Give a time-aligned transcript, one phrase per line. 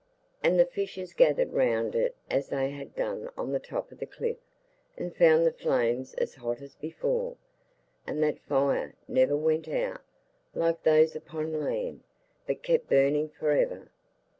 [0.43, 4.07] And the fishes gathered round it as they had done on the top of the
[4.07, 4.37] cliff,
[4.97, 7.37] and found the flames as hot as before,
[8.07, 10.01] and that fire never went out,
[10.55, 12.01] like those upon land,
[12.47, 13.91] but kept burning for ever.